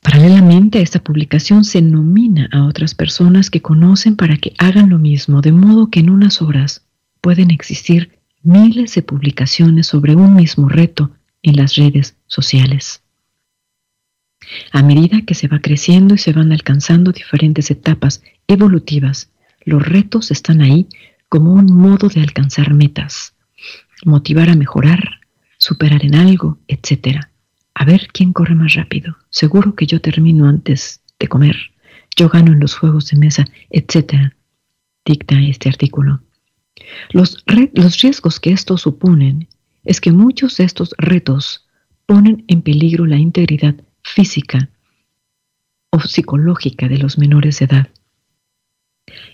[0.00, 4.98] Paralelamente a esta publicación se nomina a otras personas que conocen para que hagan lo
[4.98, 6.86] mismo, de modo que en unas horas
[7.20, 11.10] pueden existir miles de publicaciones sobre un mismo reto
[11.42, 13.02] en las redes sociales.
[14.72, 19.28] A medida que se va creciendo y se van alcanzando diferentes etapas evolutivas,
[19.64, 20.88] los retos están ahí
[21.28, 23.34] como un modo de alcanzar metas,
[24.04, 25.20] motivar a mejorar,
[25.58, 27.20] superar en algo, etc.
[27.74, 29.16] A ver quién corre más rápido.
[29.30, 31.56] Seguro que yo termino antes de comer.
[32.16, 34.32] Yo gano en los juegos de mesa, etc.
[35.04, 36.20] Dicta este artículo.
[37.10, 37.44] Los,
[37.74, 39.48] los riesgos que esto suponen
[39.84, 41.66] es que muchos de estos retos
[42.06, 44.68] ponen en peligro la integridad física
[45.90, 47.88] o psicológica de los menores de edad.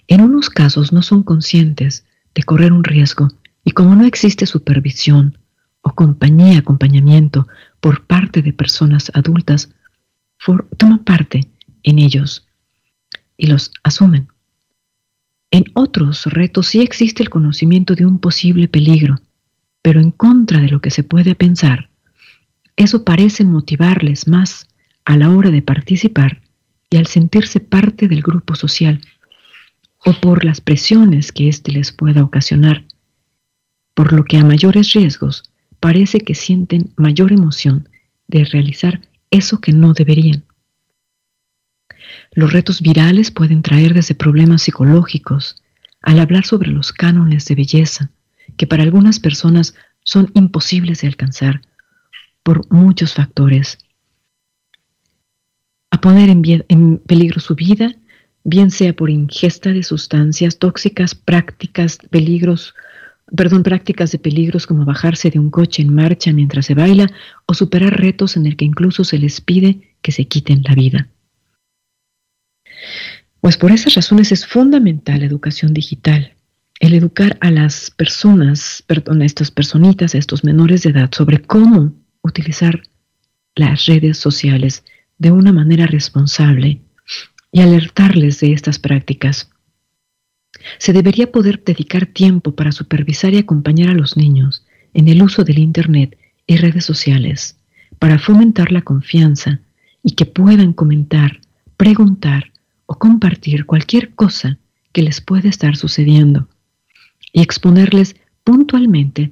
[0.09, 3.29] En unos casos no son conscientes de correr un riesgo
[3.65, 5.39] y como no existe supervisión
[5.83, 7.47] o compañía, acompañamiento
[7.81, 9.71] por parte de personas adultas,
[10.77, 11.49] toman parte
[11.83, 12.47] en ellos
[13.37, 14.29] y los asumen.
[15.51, 19.17] En otros retos sí existe el conocimiento de un posible peligro,
[19.83, 21.91] pero en contra de lo que se puede pensar,
[22.77, 24.69] eso parece motivarles más
[25.05, 26.43] a la hora de participar
[26.91, 29.01] y al sentirse parte del grupo social,
[30.09, 32.87] o por las presiones que éste les pueda ocasionar,
[33.93, 35.43] por lo que a mayores riesgos
[35.81, 37.91] parece que sienten mayor emoción
[38.27, 40.45] de realizar eso que no deberían.
[42.33, 45.63] Los retos virales pueden traer desde problemas psicológicos
[46.01, 48.11] al hablar sobre los cánones de belleza,
[48.57, 51.61] que para algunas personas son imposibles de alcanzar
[52.43, 53.77] por muchos factores.
[55.91, 57.95] A poner en, en peligro su vida,
[58.45, 62.75] bien sea por ingesta de sustancias tóxicas, prácticas, peligros,
[63.35, 67.11] perdón, prácticas de peligros como bajarse de un coche en marcha mientras se baila
[67.47, 71.09] o superar retos en el que incluso se les pide que se quiten la vida.
[73.41, 76.35] Pues por esas razones es fundamental la educación digital,
[76.81, 81.43] el educar a las personas, perdón, a estas personitas, a estos menores de edad, sobre
[81.43, 82.83] cómo utilizar
[83.55, 84.85] las redes sociales
[85.19, 86.81] de una manera responsable
[87.53, 89.51] y alertarles de estas prácticas.
[90.79, 95.45] Se debería poder dedicar tiempo para supervisar y acompañar a los niños en el uso
[95.45, 97.57] del Internet y redes sociales,
[97.99, 99.61] para fomentar la confianza
[100.03, 101.41] y que puedan comentar,
[101.77, 102.53] preguntar
[102.87, 104.59] o compartir cualquier cosa
[104.93, 106.49] que les pueda estar sucediendo
[107.33, 109.31] y exponerles puntualmente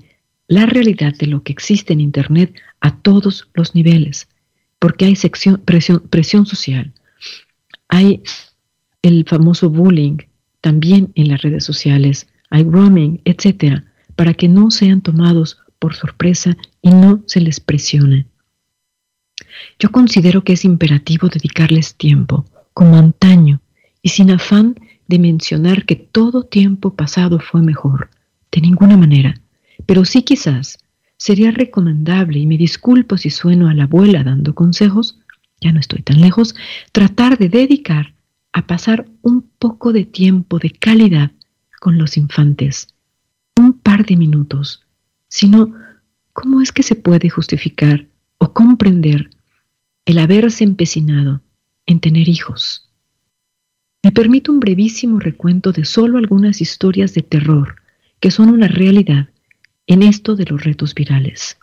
[0.48, 4.28] la realidad de lo que existe en Internet a todos los niveles,
[4.78, 5.16] porque hay
[5.64, 6.92] presión, social,
[7.88, 8.22] hay
[9.02, 10.18] el famoso bullying
[10.60, 13.84] también en las redes sociales, hay roaming, etcétera,
[14.16, 18.26] para que no sean tomados por sorpresa y no se les presione.
[19.78, 23.60] Yo considero que es imperativo dedicarles tiempo como antaño
[24.02, 24.74] y sin afán
[25.08, 28.10] de mencionar que todo tiempo pasado fue mejor,
[28.50, 29.40] de ninguna manera,
[29.84, 30.78] pero sí quizás
[31.16, 35.18] sería recomendable, y me disculpo si sueno a la abuela dando consejos,
[35.60, 36.54] ya no estoy tan lejos,
[36.92, 38.14] tratar de dedicar
[38.52, 41.32] a pasar un poco de tiempo de calidad
[41.80, 42.88] con los infantes,
[43.56, 44.86] un par de minutos,
[45.28, 45.74] sino
[46.32, 48.06] cómo es que se puede justificar
[48.38, 49.30] o comprender
[50.04, 51.42] el haberse empecinado
[51.86, 52.90] en tener hijos.
[54.02, 57.76] Me permito un brevísimo recuento de solo algunas historias de terror
[58.20, 59.28] que son una realidad
[59.86, 61.58] en esto de los retos virales.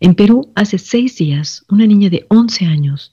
[0.00, 3.12] En Perú, hace seis días, una niña de 11 años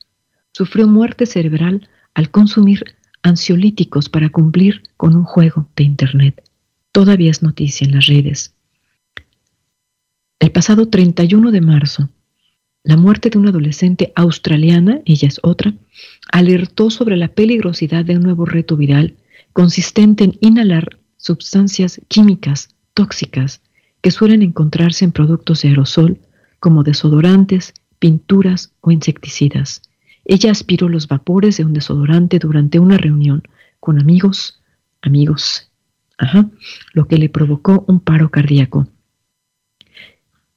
[0.52, 6.43] sufrió muerte cerebral al consumir ansiolíticos para cumplir con un juego de Internet.
[6.91, 8.54] Todavía es noticia en las redes.
[10.39, 12.10] El pasado 31 de marzo,
[12.84, 15.74] la muerte de una adolescente australiana, ella es otra,
[16.32, 19.15] alertó sobre la peligrosidad de un nuevo reto viral
[19.54, 23.62] consistente en inhalar sustancias químicas tóxicas
[24.02, 26.19] que suelen encontrarse en productos de aerosol
[26.65, 29.84] como desodorantes, pinturas o insecticidas.
[30.25, 33.43] Ella aspiró los vapores de un desodorante durante una reunión
[33.80, 34.63] con amigos,
[35.04, 35.71] amigos,
[36.17, 36.49] ajá,
[36.93, 38.88] lo que le provocó un paro cardíaco.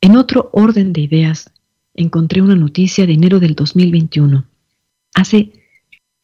[0.01, 1.53] En otro orden de ideas,
[1.93, 4.47] encontré una noticia de enero del 2021,
[5.15, 5.53] hace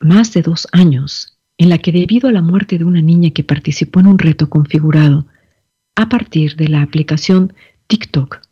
[0.01, 3.45] más de dos años, en la que debido a la muerte de una niña que
[3.45, 5.27] participó en un reto configurado
[5.95, 7.53] a partir de la aplicación
[7.87, 8.44] TikTok,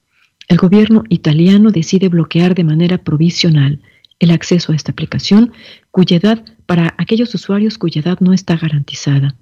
[0.49, 3.81] el gobierno italiano decide bloquear de manera provisional
[4.19, 5.53] el acceso a esta aplicación,
[5.91, 9.37] cuya edad para aquellos usuarios cuya edad no está garantizada,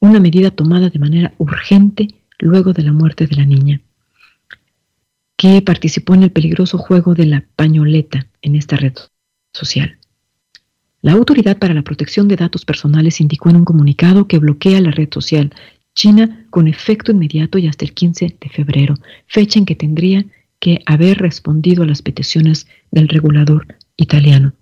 [0.00, 3.80] una medida tomada de manera urgente luego de la muerte de la niña
[5.36, 8.94] que participó en el peligroso juego de la pañoleta en esta red
[9.52, 9.98] social.
[11.02, 14.90] La Autoridad para la Protección de Datos Personales indicó en un comunicado que bloquea la
[14.90, 15.52] red social
[15.94, 18.94] China con efecto inmediato y hasta el 15 de febrero,
[19.26, 20.24] fecha en que tendría
[20.86, 24.52] haber respondido a las peticiones del regulador italiano.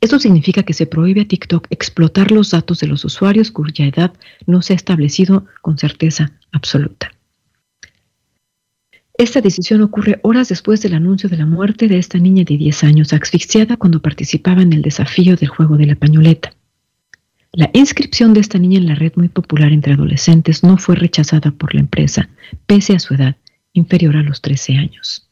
[0.00, 4.12] Esto significa que se prohíbe a TikTok explotar los datos de los usuarios cuya edad
[4.46, 7.12] no se ha establecido con certeza absoluta.
[9.18, 12.84] Esta decisión ocurre horas después del anuncio de la muerte de esta niña de 10
[12.84, 16.54] años, asfixiada cuando participaba en el desafío del juego de la pañoleta.
[17.52, 21.50] La inscripción de esta niña en la red muy popular entre adolescentes no fue rechazada
[21.50, 22.28] por la empresa,
[22.66, 23.36] pese a su edad
[23.72, 25.28] inferior a los 13 años.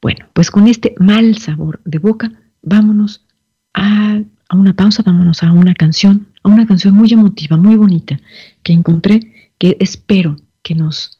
[0.00, 2.30] Bueno, pues con este mal sabor de boca,
[2.62, 3.24] vámonos
[3.74, 8.20] a, a una pausa, vámonos a una canción, a una canción muy emotiva, muy bonita,
[8.62, 11.16] que encontré, que espero que nos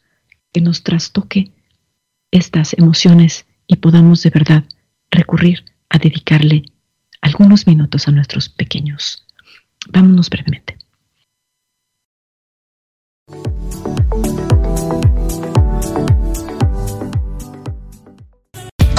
[0.57, 1.52] que nos trastoque
[2.30, 4.64] estas emociones y podamos de verdad
[5.11, 6.62] recurrir a dedicarle
[7.20, 9.26] algunos minutos a nuestros pequeños.
[9.92, 10.78] Vámonos brevemente.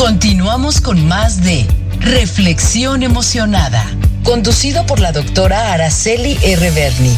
[0.08, 1.68] Continuamos con más de
[2.00, 3.84] Reflexión Emocionada,
[4.24, 6.72] conducido por la doctora Araceli R.
[6.72, 7.14] Berni.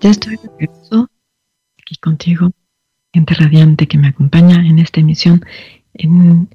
[0.00, 0.68] Ya estoy de
[1.82, 2.52] aquí contigo,
[3.12, 5.44] gente radiante que me acompaña en esta emisión,
[5.94, 6.48] en,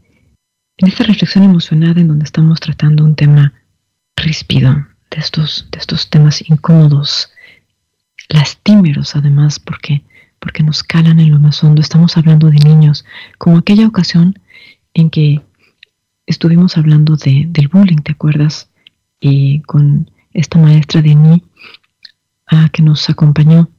[0.78, 3.53] en esta reflexión emocionada en donde estamos tratando un tema
[4.15, 4.74] ríspido,
[5.11, 7.34] de estos, de estos temas incómodos,
[8.30, 10.05] lastimeros además, porque
[10.43, 11.81] porque nos calan en lo más hondo.
[11.81, 13.05] Estamos hablando de niños,
[13.37, 14.37] como aquella ocasión
[14.93, 15.41] en que
[16.25, 18.69] estuvimos hablando de, del bullying, ¿te acuerdas?
[19.21, 21.43] Y con esta maestra de mí
[22.47, 23.69] ah, que nos acompañó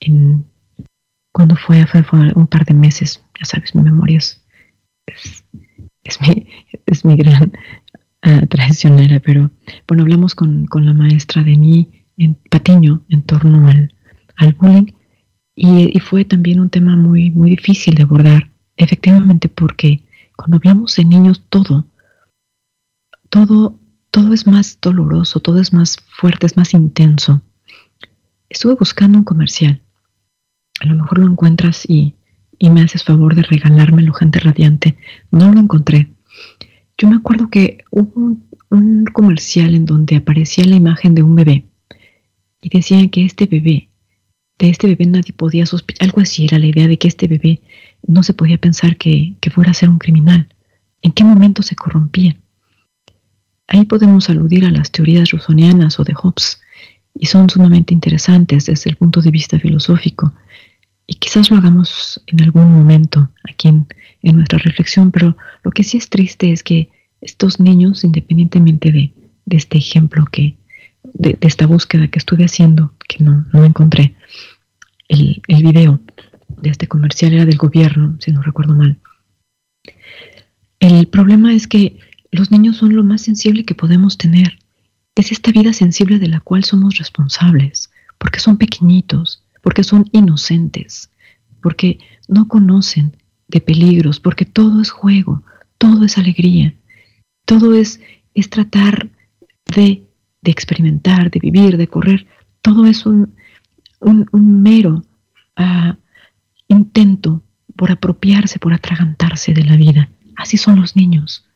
[0.00, 0.44] en
[1.30, 2.02] cuando fue, fue,
[2.34, 5.44] un par de meses, ya sabes, mi memoria es,
[6.22, 6.48] mi,
[6.86, 7.52] es mi gran
[8.26, 9.48] uh, traicionera, pero
[9.86, 13.94] bueno, hablamos con, con la maestra de mí en Patiño en torno al,
[14.34, 14.92] al bullying
[15.54, 20.02] y, fue también un tema muy, muy difícil de abordar, efectivamente porque
[20.36, 21.86] cuando hablamos de niños todo,
[23.28, 23.78] todo,
[24.10, 27.42] todo es más doloroso, todo es más fuerte, es más intenso.
[28.48, 29.82] Estuve buscando un comercial,
[30.80, 32.14] a lo mejor lo encuentras y,
[32.58, 34.96] y me haces favor de regalármelo, gente radiante.
[35.30, 36.12] No lo encontré.
[36.96, 38.36] Yo me acuerdo que hubo
[38.70, 41.66] un, comercial en donde aparecía la imagen de un bebé
[42.60, 43.89] y decían que este bebé
[44.60, 47.62] de este bebé nadie podía sospechar, algo así era la idea de que este bebé
[48.06, 50.48] no se podía pensar que, fuera a ser un criminal.
[51.02, 52.36] ¿En qué momento se corrompía?
[53.66, 56.60] Ahí podemos aludir a las teorías rusonianas o de Hobbes,
[57.14, 60.32] y son sumamente interesantes desde el punto de vista filosófico.
[61.06, 63.86] Y quizás lo hagamos en algún momento aquí en,
[64.22, 66.90] nuestra reflexión, pero lo que sí es triste es que
[67.22, 69.12] estos niños, independientemente de,
[69.50, 70.56] este ejemplo que,
[71.14, 74.14] de, esta búsqueda que estuve haciendo, que no, no encontré,
[75.08, 76.00] el, el video
[76.48, 78.98] de este comercial era del gobierno, si no recuerdo mal.
[80.78, 81.98] El problema es que
[82.30, 84.58] los niños son lo más sensible que podemos tener.
[85.16, 91.10] Es esta vida sensible de la cual somos responsables, porque son pequeñitos, porque son inocentes,
[91.60, 91.98] porque
[92.28, 93.16] no conocen
[93.48, 95.42] de peligros, porque todo es juego,
[95.78, 96.74] todo es alegría,
[97.44, 98.00] todo es,
[98.34, 99.10] es tratar
[99.74, 100.04] de,
[100.42, 102.26] de experimentar, de vivir, de correr,
[102.62, 103.34] todo es un,
[104.00, 105.04] un, mero
[105.56, 105.96] ah,
[106.68, 107.42] intento
[107.76, 110.10] por apropiarse, por atragantarse de la vida.
[110.36, 111.46] Así son los niños.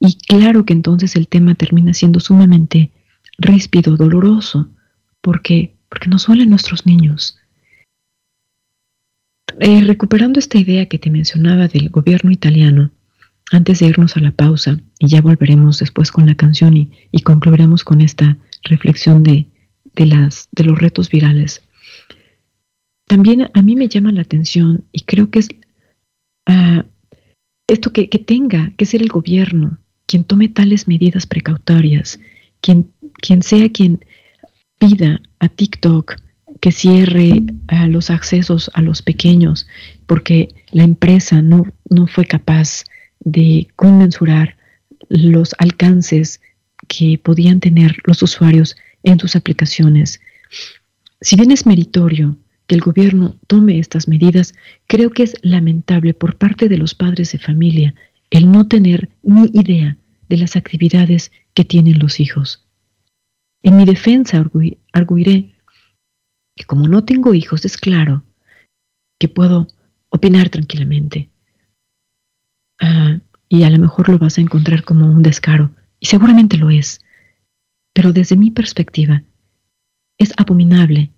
[0.00, 2.92] Y claro que entonces el tema termina siendo sumamente
[3.38, 4.68] ríspido, doloroso,
[5.20, 7.38] porque, porque nos suelen nuestros niños.
[9.60, 12.90] Eh, recuperando esta idea que te mencionaba del gobierno italiano,
[13.52, 17.20] antes de irnos a la pausa, y ya volveremos después con la canción y, y
[17.22, 19.46] concluiremos con esta reflexión de
[19.94, 21.62] de, las, de los retos virales.
[23.06, 25.48] También a mí me llama la atención y creo que es
[26.46, 26.84] ah,
[27.66, 32.20] esto que, tenga que ser el gobierno quien tome tales medidas precautorias,
[32.60, 32.90] quien,
[33.20, 34.04] quien sea quien
[34.78, 36.16] pida a TikTok
[36.60, 37.42] que cierre
[37.88, 39.66] los accesos a los pequeños
[40.06, 42.84] porque la empresa no, no fue capaz
[43.20, 44.56] de conmensurar
[45.08, 46.40] los alcances
[46.88, 50.20] que podían tener los usuarios en sus aplicaciones.
[51.20, 52.36] Si bien es meritorio
[52.66, 54.54] que el gobierno tome estas medidas,
[54.86, 57.94] creo que es lamentable por parte de los padres de familia
[58.30, 59.96] el no tener ni idea
[60.28, 62.66] de las actividades que tienen los hijos.
[63.62, 64.44] En mi defensa
[64.92, 65.54] arguiré
[66.56, 68.24] que como no tengo hijos es claro
[69.18, 69.68] que puedo
[70.08, 71.30] opinar tranquilamente.
[72.80, 76.70] Ah, y a lo mejor lo vas a encontrar como un descaro, y seguramente lo
[76.70, 77.03] es.
[77.94, 79.22] Pero desde mi perspectiva,
[80.18, 81.10] es abominable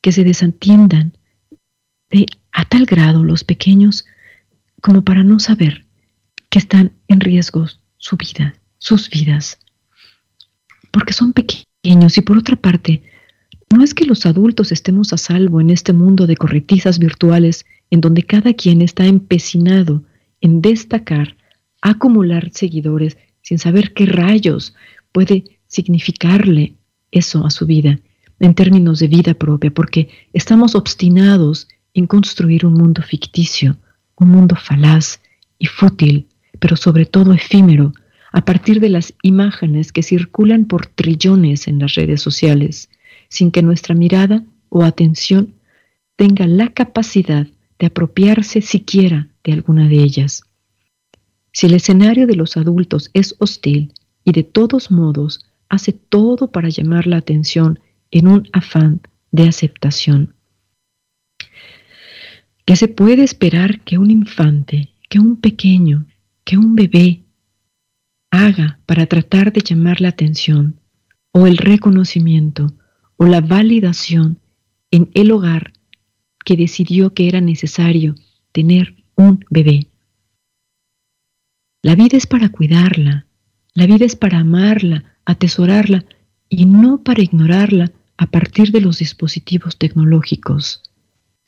[0.00, 1.16] que se desentiendan
[2.10, 4.06] de a tal grado los pequeños
[4.80, 5.86] como para no saber
[6.48, 7.66] que están en riesgo
[7.96, 9.58] su vida, sus vidas,
[10.92, 13.02] porque son pequeños y por otra parte,
[13.70, 18.00] no es que los adultos estemos a salvo en este mundo de corretizas virtuales en
[18.00, 20.04] donde cada quien está empecinado
[20.40, 21.36] en destacar,
[21.82, 24.74] acumular seguidores sin saber qué rayos
[25.12, 26.74] puede significarle
[27.10, 28.00] eso a su vida
[28.40, 33.76] en términos de vida propia, porque estamos obstinados en construir un mundo ficticio,
[34.16, 35.20] un mundo falaz
[35.58, 36.26] y fútil,
[36.58, 37.92] pero sobre todo efímero,
[38.32, 42.90] a partir de las imágenes que circulan por trillones en las redes sociales,
[43.28, 45.54] sin que nuestra mirada o atención
[46.16, 47.46] tenga la capacidad
[47.78, 50.42] de apropiarse siquiera de alguna de ellas.
[51.52, 53.92] Si el escenario de los adultos es hostil
[54.24, 59.00] y de todos modos hace todo para llamar la atención en un afán
[59.30, 60.34] de aceptación.
[62.64, 66.06] ¿Qué se puede esperar que un infante, que un pequeño,
[66.44, 67.24] que un bebé
[68.30, 70.80] haga para tratar de llamar la atención
[71.32, 72.74] o el reconocimiento
[73.16, 74.38] o la validación
[74.90, 75.72] en el hogar
[76.44, 78.14] que decidió que era necesario
[78.52, 79.88] tener un bebé.
[81.82, 83.26] La vida es para cuidarla,
[83.74, 86.06] la vida es para amarla, atesorarla
[86.48, 90.82] y no para ignorarla a partir de los dispositivos tecnológicos.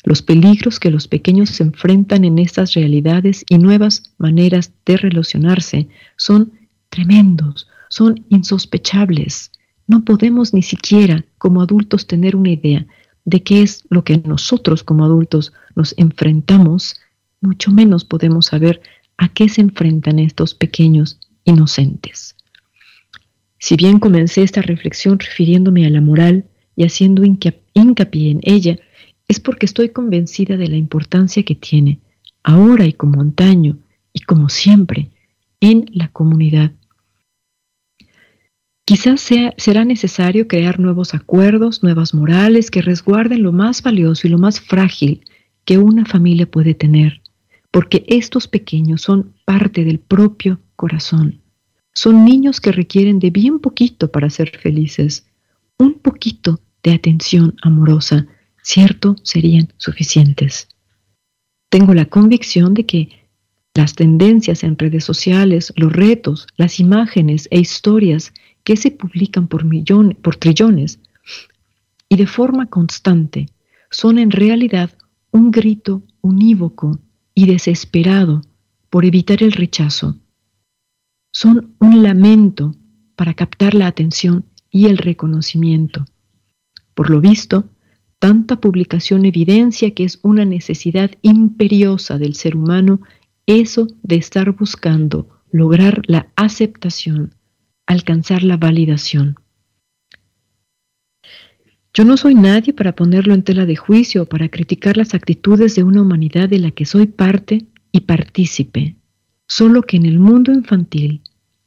[0.05, 5.89] Los peligros que los pequeños se enfrentan en estas realidades y nuevas maneras de relacionarse
[6.17, 6.53] son
[6.91, 9.51] tremendos, son insospechables.
[9.87, 12.87] No podemos ni siquiera como adultos tener una idea
[13.25, 17.01] de qué es lo que nosotros como adultos nos enfrentamos,
[17.41, 18.83] mucho menos podemos saber
[19.17, 22.37] a qué se enfrentan estos pequeños inocentes.
[23.61, 26.47] Si bien comencé esta reflexión refiriéndome a la moral
[26.77, 28.79] y haciendo hincapié en ella,
[29.29, 32.01] es porque estoy convencida de la importancia que tiene,
[32.43, 33.79] ahora y como antaño,
[34.15, 35.11] y como siempre,
[35.61, 36.73] en la comunidad.
[38.87, 44.31] Quizás sea, será necesario crear nuevos acuerdos, nuevas morales que resguarden lo más valioso y
[44.31, 45.21] lo más frágil
[45.67, 47.21] que una familia puede tener,
[47.71, 51.43] porque estos pequeños son parte del propio corazón.
[51.93, 55.27] Son niños que requieren de bien poquito para ser felices,
[55.79, 58.27] un poquito de atención amorosa,
[58.63, 60.69] cierto, serían suficientes.
[61.69, 63.09] Tengo la convicción de que
[63.75, 68.33] las tendencias en redes sociales, los retos, las imágenes e historias
[68.65, 70.99] que se publican por, millones, por trillones
[72.09, 73.47] y de forma constante
[73.91, 74.91] son en realidad
[75.31, 76.99] un grito unívoco
[77.35, 78.43] y desesperado
[78.91, 80.17] por evitar el rechazo.
[81.33, 82.75] Son un lamento
[83.17, 86.05] para captar la atención y el reconocimiento.
[86.95, 87.69] Por lo visto,
[88.19, 93.01] tanta publicación evidencia que es una necesidad imperiosa del ser humano
[93.47, 97.35] eso de estar buscando lograr la aceptación,
[97.87, 99.37] alcanzar la validación.
[101.93, 105.75] Yo no soy nadie para ponerlo en tela de juicio o para criticar las actitudes
[105.75, 108.97] de una humanidad de la que soy parte y partícipe,
[109.51, 111.23] solo que en el mundo infantil,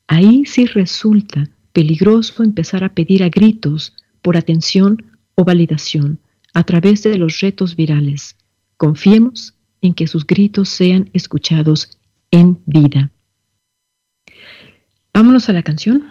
[0.07, 5.03] ahí sí resulta peligroso empezar a pedir a gritos por atención
[5.35, 6.17] o validación
[6.53, 8.37] a través de los retos virales.
[8.77, 11.99] Confiemos en que sus gritos sean escuchados
[12.31, 13.11] en vida.
[15.13, 16.05] Vámonos a la canción.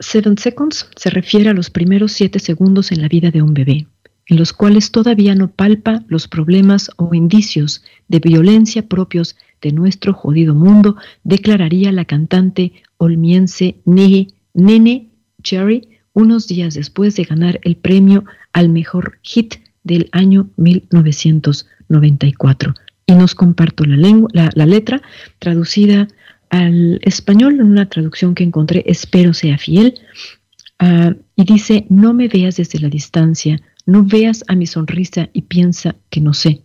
[0.00, 3.88] Seven Seconds se refiere a los primeros siete segundos en la vida de un bebé,
[4.24, 10.12] en los cuales todavía no palpa los problemas o indicios de violencia propios de nuestro
[10.12, 15.08] jodido mundo, declararía la cantante olmiense Nene
[15.42, 22.74] Cherry unos días después de ganar el premio al mejor hit del año 1994.
[23.06, 25.02] Y nos comparto la, lengua, la, letra
[25.38, 26.08] traducida
[26.48, 30.00] al español en una traducción que encontré, espero sea fiel,
[30.78, 35.42] ah, y dice, no me veas desde la distancia, no veas a mi sonrisa y
[35.42, 36.62] piensa que no sé,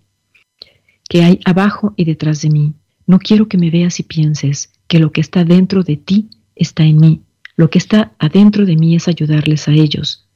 [1.09, 2.73] que hay abajo y detrás de mí.
[3.07, 6.83] No quiero que me veas y pienses que lo que está dentro de ti está
[6.83, 7.21] en mí
[7.61, 10.27] lo que está adentro de mí es ayudarles a ellos.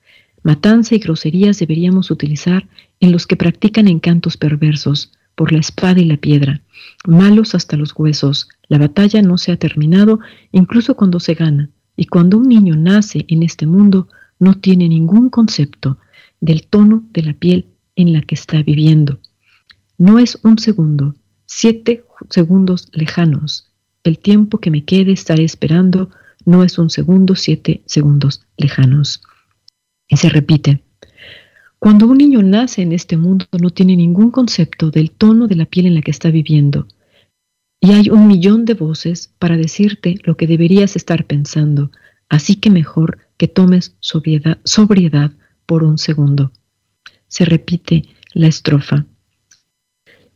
[0.44, 2.68] Matanza y groserías deberíamos utilizar
[3.00, 6.62] en los que practican encantos perversos, por la espada y la piedra,
[7.08, 8.48] malos hasta los huesos.
[8.68, 10.20] La batalla no se ha terminado,
[10.52, 11.72] incluso cuando se gana.
[11.98, 14.08] Y cuando un niño nace en este mundo,
[14.40, 15.98] no tiene ningún concepto
[16.40, 19.20] del tono de la piel en la que está viviendo.
[19.98, 21.16] No es un segundo,
[21.46, 23.72] siete segundos lejanos.
[24.04, 26.10] El tiempo que me quede estaré esperando
[26.46, 29.22] no es un segundo, siete segundos lejanos.
[30.08, 30.84] Y se repite.
[31.80, 35.66] Cuando un niño nace en este mundo no tiene ningún concepto del tono de la
[35.66, 36.88] piel en la que está viviendo.
[37.80, 41.92] Y hay un millón de voces para decirte lo que deberías estar pensando,
[42.30, 45.32] así que mejor que tomes sobriedad, sobriedad
[45.66, 46.52] por un segundo.
[47.28, 49.06] Se repite la estrofa.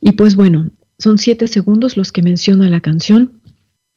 [0.01, 0.69] Y pues bueno,
[0.99, 3.41] son siete segundos los que menciona la canción.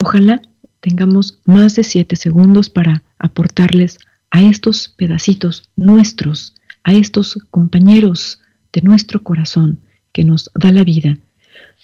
[0.03, 0.40] Ojalá
[0.80, 3.98] tengamos más de siete segundos para aportarles
[4.30, 8.40] a estos pedacitos nuestros, a estos compañeros
[8.72, 9.80] de nuestro corazón
[10.12, 11.18] que nos da la vida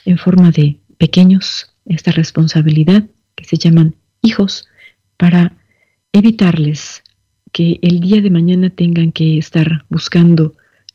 [0.04, 3.04] en forma de pequeños, esta responsabilidad
[3.34, 4.68] que se llaman hijos,
[5.16, 5.56] para
[6.12, 7.02] evitarles
[7.52, 10.54] que el día de mañana tengan que estar buscando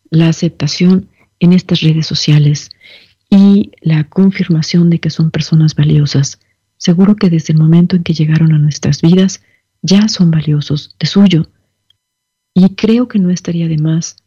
[0.09, 1.09] la aceptación
[1.39, 2.69] en estas redes sociales
[3.35, 6.39] y la confirmación de que son personas valiosas
[6.77, 9.41] seguro que desde el momento en que llegaron a nuestras vidas
[9.81, 11.47] ya son valiosos de suyo.
[12.53, 14.17] Y creo que no estaría de más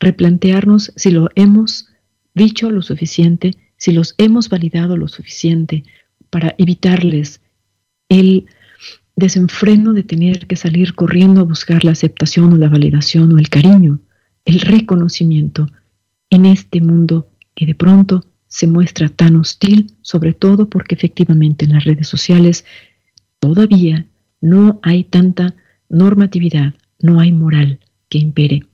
[0.00, 1.88] replantearnos si lo hemos
[2.34, 5.84] dicho lo suficiente, si los hemos validado lo suficiente
[6.28, 7.40] para evitarles
[8.08, 8.46] el
[9.14, 13.50] desenfreno de tener que salir corriendo a buscar la aceptación o la validación o el
[13.50, 14.00] cariño,
[14.44, 15.68] el reconocimiento
[16.28, 21.74] en este mundo que de pronto se muestra tan hostil, sobre todo porque efectivamente en
[21.74, 22.64] las redes sociales
[23.38, 24.06] todavía
[24.40, 25.54] no hay tanta
[25.88, 27.78] normatividad, no hay moral
[28.08, 28.64] que impere.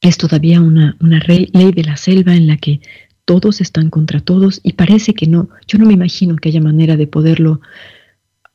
[0.00, 2.80] Es todavía una, ley de la selva en la que
[3.24, 6.96] todos están contra todos y parece que no, yo no me imagino que haya manera
[6.96, 7.60] de poderlo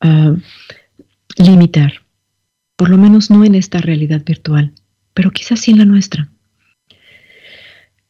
[0.00, 0.36] ah,
[1.36, 2.02] limitar,
[2.76, 4.72] por lo menos no en esta realidad virtual,
[5.12, 6.28] pero quizás sí en la nuestra.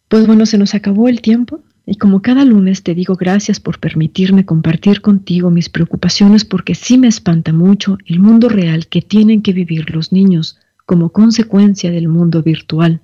[0.09, 3.81] Pues bueno, se nos acabó el tiempo y como cada lunes te digo gracias por
[3.81, 9.43] permitirme compartir contigo mis preocupaciones porque sí me espanta mucho el mundo real que tienen
[9.43, 13.01] que vivir los niños como consecuencia del mundo virtual.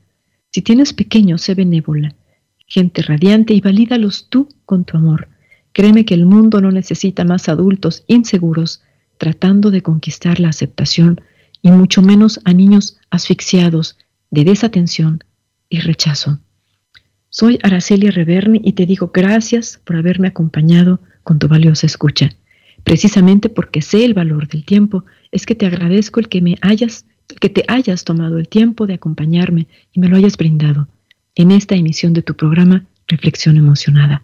[0.50, 2.14] Si tienes pequeños, sé benévola,
[2.66, 5.28] gente radiante y valídalos tú con tu amor.
[5.72, 8.82] Créeme que el mundo no necesita más adultos inseguros
[9.18, 11.20] tratando de conquistar la aceptación
[11.62, 13.98] y mucho menos a niños asfixiados
[14.30, 15.24] de desatención
[15.68, 16.40] y rechazo.
[17.38, 22.30] Soy Araceli Reverni y te digo gracias por haberme acompañado con tu valiosa escucha.
[22.82, 27.04] Precisamente porque sé el valor del tiempo, es que te agradezco el que me hayas,
[27.38, 30.88] que te hayas tomado el tiempo de acompañarme y me lo hayas brindado
[31.34, 34.22] en esta emisión de tu programa Reflexión Emocionada.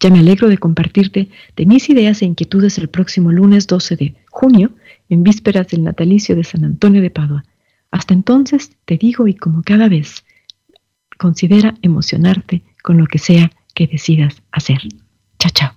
[0.00, 4.14] Ya me alegro de compartirte de mis ideas e inquietudes el próximo lunes 12 de
[4.30, 4.70] junio,
[5.10, 7.44] en vísperas del natalicio de San Antonio de Padua.
[7.90, 10.24] Hasta entonces te digo y como cada vez,
[11.18, 14.78] considera emocionarte con lo que sea que decidas hacer.
[15.38, 15.74] Chao, chao.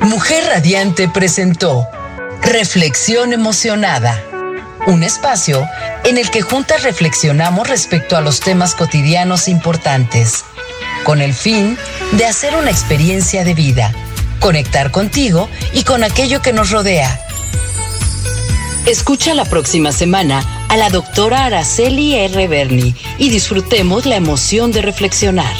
[0.00, 1.86] Mujer Radiante presentó
[2.42, 4.18] Reflexión Emocionada,
[4.86, 5.66] un espacio
[6.04, 10.44] en el que juntas reflexionamos respecto a los temas cotidianos importantes
[11.06, 11.78] con el fin
[12.18, 13.94] de hacer una experiencia de vida,
[14.40, 17.20] conectar contigo y con aquello que nos rodea.
[18.86, 22.48] Escucha la próxima semana a la doctora Araceli R.
[22.48, 25.54] Berni y disfrutemos la emoción de reflexionar.